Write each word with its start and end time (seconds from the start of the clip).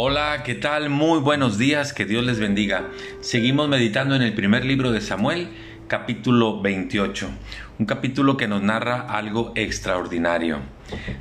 Hola, 0.00 0.44
¿qué 0.44 0.54
tal? 0.54 0.90
Muy 0.90 1.18
buenos 1.18 1.58
días, 1.58 1.92
que 1.92 2.04
Dios 2.04 2.24
les 2.24 2.38
bendiga. 2.38 2.86
Seguimos 3.18 3.68
meditando 3.68 4.14
en 4.14 4.22
el 4.22 4.32
primer 4.32 4.64
libro 4.64 4.92
de 4.92 5.00
Samuel, 5.00 5.48
capítulo 5.88 6.62
28, 6.62 7.28
un 7.80 7.84
capítulo 7.84 8.36
que 8.36 8.46
nos 8.46 8.62
narra 8.62 9.00
algo 9.00 9.50
extraordinario. 9.56 10.60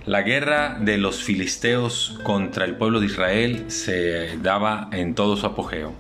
La 0.06 0.22
guerra 0.22 0.78
de 0.80 1.00
los 1.00 1.24
filisteos 1.24 2.20
contra 2.22 2.66
el 2.66 2.76
pueblo 2.76 3.00
de 3.00 3.08
Israel 3.08 3.66
se 3.72 4.38
daba 4.44 4.90
en 4.92 5.16
todo 5.16 5.38
su 5.38 5.48
apogeo 5.48 5.96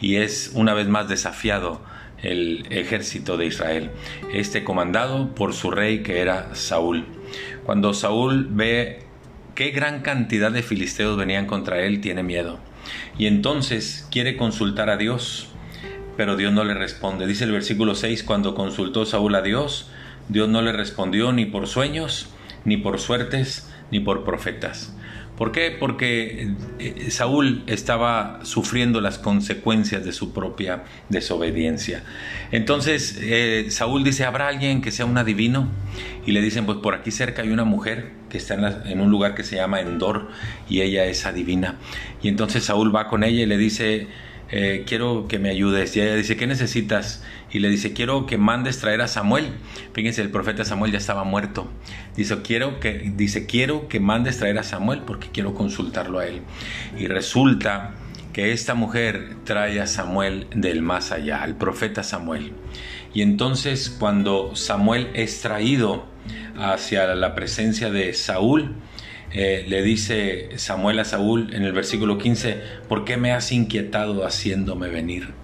y 0.00 0.14
es 0.14 0.52
una 0.54 0.72
vez 0.72 0.86
más 0.86 1.08
desafiado 1.08 1.82
el 2.22 2.64
ejército 2.70 3.36
de 3.36 3.46
Israel, 3.46 3.90
este 4.32 4.62
comandado 4.62 5.34
por 5.34 5.52
su 5.52 5.72
rey 5.72 6.04
que 6.04 6.20
era 6.20 6.54
Saúl. 6.54 7.06
Cuando 7.64 7.92
Saúl 7.92 8.46
ve 8.52 9.04
qué 9.54 9.70
gran 9.70 10.00
cantidad 10.00 10.50
de 10.50 10.62
filisteos 10.62 11.16
venían 11.16 11.46
contra 11.46 11.82
él, 11.82 12.00
tiene 12.00 12.22
miedo. 12.22 12.58
Y 13.18 13.26
entonces 13.26 14.06
quiere 14.10 14.36
consultar 14.36 14.90
a 14.90 14.96
Dios, 14.96 15.48
pero 16.16 16.36
Dios 16.36 16.52
no 16.52 16.64
le 16.64 16.74
responde. 16.74 17.26
Dice 17.26 17.44
el 17.44 17.52
versículo 17.52 17.94
6, 17.94 18.22
cuando 18.24 18.54
consultó 18.54 19.06
Saúl 19.06 19.34
a 19.34 19.42
Dios, 19.42 19.90
Dios 20.28 20.48
no 20.48 20.62
le 20.62 20.72
respondió 20.72 21.32
ni 21.32 21.46
por 21.46 21.66
sueños, 21.66 22.28
ni 22.64 22.76
por 22.76 22.98
suertes, 23.00 23.70
ni 23.90 24.00
por 24.00 24.24
profetas. 24.24 24.94
¿Por 25.36 25.50
qué? 25.50 25.72
Porque 25.72 26.52
eh, 26.78 27.10
Saúl 27.10 27.64
estaba 27.66 28.40
sufriendo 28.44 29.00
las 29.00 29.18
consecuencias 29.18 30.04
de 30.04 30.12
su 30.12 30.32
propia 30.32 30.84
desobediencia. 31.08 32.04
Entonces 32.52 33.18
eh, 33.20 33.66
Saúl 33.70 34.04
dice, 34.04 34.24
¿habrá 34.24 34.46
alguien 34.46 34.80
que 34.80 34.92
sea 34.92 35.06
un 35.06 35.18
adivino? 35.18 35.68
Y 36.24 36.32
le 36.32 36.40
dicen, 36.40 36.66
pues 36.66 36.78
por 36.78 36.94
aquí 36.94 37.10
cerca 37.10 37.42
hay 37.42 37.50
una 37.50 37.64
mujer 37.64 38.12
que 38.30 38.38
está 38.38 38.54
en, 38.86 39.00
un 39.00 39.10
lugar 39.10 39.34
que 39.34 39.42
se 39.42 39.56
llama 39.56 39.80
Endor 39.80 40.28
y 40.68 40.82
ella 40.82 41.04
es 41.06 41.26
adivina. 41.26 41.78
Y 42.22 42.28
entonces 42.28 42.64
Saúl 42.64 42.94
va 42.94 43.08
con 43.08 43.24
ella 43.24 43.42
y 43.42 43.46
le 43.46 43.56
dice, 43.56 44.06
eh, 44.50 44.84
quiero 44.86 45.26
que 45.28 45.38
me 45.38 45.50
ayudes. 45.50 45.96
Y 45.96 46.00
ella 46.00 46.14
dice, 46.14 46.36
¿qué 46.36 46.46
necesitas? 46.46 47.22
Y 47.50 47.60
le 47.60 47.68
dice, 47.68 47.92
quiero 47.92 48.26
que 48.26 48.38
mandes 48.38 48.78
traer 48.78 49.00
a 49.00 49.08
Samuel. 49.08 49.52
Fíjense, 49.92 50.22
el 50.22 50.30
profeta 50.30 50.64
Samuel 50.64 50.92
ya 50.92 50.98
estaba 50.98 51.24
muerto. 51.24 51.68
Dice, 52.16 52.42
quiero 52.42 52.80
que, 52.80 53.12
dice, 53.14 53.46
quiero 53.46 53.88
que 53.88 54.00
mandes 54.00 54.38
traer 54.38 54.58
a 54.58 54.62
Samuel 54.62 55.02
porque 55.06 55.28
quiero 55.32 55.54
consultarlo 55.54 56.18
a 56.18 56.26
él. 56.26 56.42
Y 56.98 57.06
resulta 57.06 57.94
que 58.32 58.52
esta 58.52 58.74
mujer 58.74 59.36
trae 59.44 59.80
a 59.80 59.86
Samuel 59.86 60.48
del 60.54 60.82
más 60.82 61.12
allá, 61.12 61.42
al 61.42 61.56
profeta 61.56 62.02
Samuel. 62.02 62.52
Y 63.14 63.22
entonces 63.22 63.88
cuando 63.88 64.56
Samuel 64.56 65.08
es 65.14 65.40
traído 65.40 66.06
hacia 66.58 67.14
la 67.14 67.34
presencia 67.34 67.90
de 67.90 68.12
Saúl, 68.12 68.74
eh, 69.34 69.64
le 69.68 69.82
dice 69.82 70.50
Samuel 70.56 71.00
a 71.00 71.04
Saúl 71.04 71.52
en 71.52 71.64
el 71.64 71.72
versículo 71.72 72.18
15, 72.18 72.62
¿por 72.88 73.04
qué 73.04 73.16
me 73.16 73.32
has 73.32 73.50
inquietado 73.50 74.24
haciéndome 74.24 74.88
venir? 74.88 75.34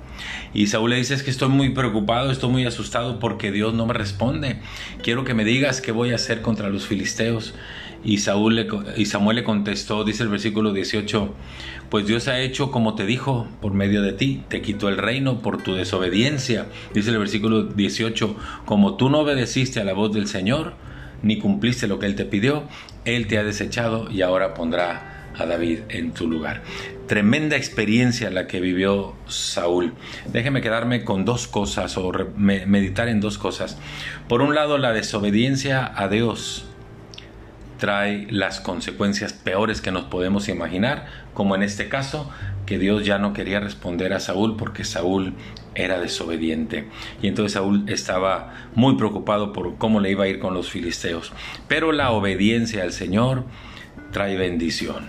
Y 0.55 0.69
Saúl 0.69 0.91
le 0.91 0.97
dice, 0.97 1.15
es 1.15 1.25
que 1.25 1.31
estoy 1.31 1.49
muy 1.49 1.71
preocupado, 1.71 2.31
estoy 2.31 2.51
muy 2.51 2.65
asustado 2.65 3.19
porque 3.19 3.51
Dios 3.51 3.75
no 3.75 3.87
me 3.87 3.95
responde. 3.95 4.61
Quiero 5.03 5.25
que 5.25 5.35
me 5.35 5.45
digas 5.45 5.81
qué 5.81 5.91
voy 5.91 6.13
a 6.13 6.17
hacer 6.17 6.41
contra 6.41 6.69
los 6.71 6.87
filisteos. 6.87 7.55
Y, 8.05 8.19
Saúl 8.19 8.67
y 8.97 9.07
Samuel 9.07 9.37
le 9.37 9.45
contestó, 9.45 10.05
dice 10.05 10.23
el 10.23 10.31
versículo 10.31 10.73
18, 10.73 11.35
pues 11.91 12.07
Dios 12.07 12.29
ha 12.29 12.41
hecho 12.41 12.71
como 12.71 12.95
te 12.95 13.05
dijo 13.05 13.47
por 13.61 13.75
medio 13.75 14.01
de 14.01 14.13
ti, 14.13 14.43
te 14.49 14.63
quitó 14.63 14.89
el 14.89 14.97
reino 14.97 15.43
por 15.43 15.63
tu 15.63 15.75
desobediencia. 15.75 16.67
Dice 16.95 17.11
el 17.11 17.19
versículo 17.19 17.65
18, 17.65 18.37
como 18.65 18.97
tú 18.97 19.11
no 19.11 19.19
obedeciste 19.19 19.81
a 19.81 19.85
la 19.85 19.93
voz 19.93 20.13
del 20.13 20.29
Señor, 20.29 20.75
ni 21.23 21.39
cumpliste 21.39 21.87
lo 21.87 21.99
que 21.99 22.07
Él 22.07 22.15
te 22.15 22.25
pidió, 22.25 22.65
Él 23.05 23.27
te 23.27 23.39
ha 23.39 23.45
desechado 23.45 24.11
y 24.11 24.23
ahora 24.23 24.55
pondrá 24.55 25.29
a 25.39 25.47
David 25.47 25.81
en 25.89 26.13
tu 26.13 26.29
lugar. 26.29 26.63
Tremenda 27.07 27.57
experiencia 27.57 28.31
la 28.31 28.47
que 28.47 28.61
vivió 28.61 29.15
Saúl. 29.27 29.95
Déjeme 30.27 30.61
quedarme 30.61 31.05
con 31.05 31.25
dos 31.25 31.49
cosas 31.49 31.97
o 31.97 32.13
meditar 32.37 33.09
en 33.09 33.21
dos 33.21 33.39
cosas. 33.39 33.79
Por 34.29 34.43
un 34.43 34.55
lado, 34.55 34.79
la 34.79 34.93
desobediencia 34.93 35.91
a 35.95 36.09
Dios 36.09 36.67
trae 37.79 38.27
las 38.31 38.61
consecuencias 38.61 39.33
peores 39.33 39.81
que 39.81 39.91
nos 39.91 40.05
podemos 40.05 40.49
imaginar, 40.49 41.07
como 41.35 41.55
en 41.55 41.63
este 41.63 41.89
caso, 41.89 42.31
que 42.71 42.79
Dios 42.79 43.05
ya 43.05 43.19
no 43.19 43.33
quería 43.33 43.59
responder 43.59 44.13
a 44.13 44.21
Saúl 44.21 44.55
porque 44.57 44.85
Saúl 44.85 45.35
era 45.75 45.99
desobediente. 45.99 46.87
Y 47.21 47.27
entonces 47.27 47.55
Saúl 47.55 47.83
estaba 47.89 48.55
muy 48.77 48.95
preocupado 48.95 49.53
por 49.53 49.77
cómo 49.77 49.99
le 49.99 50.13
iba 50.13 50.23
a 50.23 50.29
ir 50.29 50.39
con 50.39 50.55
los 50.55 50.71
filisteos. 50.71 51.33
Pero 51.67 51.91
la 51.91 52.13
obediencia 52.13 52.85
al 52.85 52.93
Señor 52.93 53.43
trae 54.13 54.37
bendición. 54.37 55.07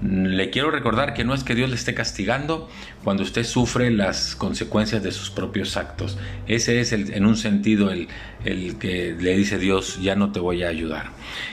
Le 0.00 0.50
quiero 0.50 0.70
recordar 0.70 1.12
que 1.12 1.24
no 1.24 1.34
es 1.34 1.42
que 1.42 1.56
Dios 1.56 1.68
le 1.70 1.74
esté 1.74 1.92
castigando 1.92 2.68
cuando 3.02 3.24
usted 3.24 3.42
sufre 3.44 3.90
las 3.90 4.36
consecuencias 4.36 5.02
de 5.02 5.10
sus 5.10 5.30
propios 5.30 5.76
actos. 5.76 6.18
Ese 6.46 6.80
es 6.80 6.92
el, 6.92 7.12
en 7.12 7.26
un 7.26 7.36
sentido 7.36 7.90
el, 7.90 8.08
el 8.44 8.78
que 8.78 9.16
le 9.18 9.36
dice 9.36 9.58
Dios, 9.58 10.00
ya 10.00 10.14
no 10.14 10.30
te 10.30 10.38
voy 10.38 10.62
a 10.62 10.68
ayudar. 10.68 11.10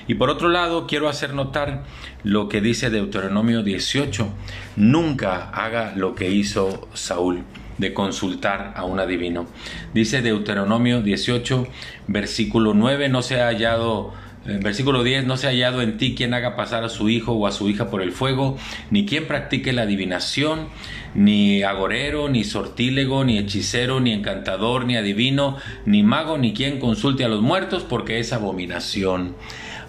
Y 0.08 0.16
por 0.16 0.30
otro 0.30 0.50
lado, 0.50 0.86
quiero 0.86 1.10
hacer 1.10 1.34
notar 1.34 1.84
lo 2.24 2.48
que 2.48 2.62
dice 2.62 2.92
Deuteronomio 2.92 3.64
18. 3.64 4.30
Nunca 4.76 5.50
haga 5.50 5.94
lo 5.96 6.14
que 6.14 6.30
hizo 6.30 6.88
Saúl 6.94 7.44
de 7.78 7.94
consultar 7.94 8.74
a 8.76 8.84
un 8.84 9.00
adivino. 9.00 9.48
Dice 9.94 10.22
Deuteronomio 10.22 11.02
18, 11.02 11.68
versículo 12.08 12.74
9, 12.74 13.10
no 13.10 13.22
se 13.22 13.42
ha 13.42 13.48
hallado 13.48 14.14
versículo 14.46 15.04
10, 15.04 15.26
no 15.26 15.38
se 15.38 15.48
ha 15.48 15.50
hallado 15.50 15.82
en 15.82 15.98
ti 15.98 16.16
quien 16.16 16.34
haga 16.34 16.56
pasar 16.56 16.84
a 16.84 16.90
su 16.90 17.10
hijo 17.10 17.34
o 17.34 17.48
a 17.48 17.52
su 17.52 17.70
hija 17.70 17.90
por 17.90 18.02
el 18.02 18.12
fuego, 18.12 18.58
ni 18.92 19.06
quien 19.06 19.28
practique 19.28 19.74
la 19.74 19.84
adivinación, 19.84 20.68
ni 21.14 21.64
agorero, 21.64 22.30
ni 22.30 22.44
sortílego, 22.44 23.26
ni 23.26 23.38
hechicero, 23.38 24.00
ni 24.00 24.12
encantador, 24.12 24.86
ni 24.86 24.98
adivino, 24.98 25.58
ni 25.86 26.04
mago, 26.04 26.38
ni 26.38 26.54
quien 26.54 26.80
consulte 26.80 27.24
a 27.24 27.28
los 27.28 27.42
muertos, 27.42 27.84
porque 27.84 28.20
es 28.20 28.34
abominación 28.34 29.36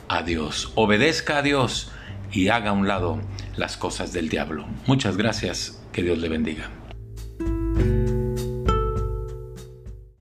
a 0.09 0.23
Dios. 0.23 0.73
Obedezca 0.75 1.39
a 1.39 1.43
Dios 1.43 1.91
y 2.33 2.49
haga 2.49 2.71
a 2.71 2.75
un 2.75 2.89
lado 2.89 3.21
las 3.57 3.77
cosas 3.77 4.13
del 4.13 4.29
diablo. 4.29 4.67
Muchas 4.87 5.17
gracias, 5.17 5.83
que 5.93 6.03
Dios 6.03 6.19
le 6.19 6.29
bendiga. 6.29 6.71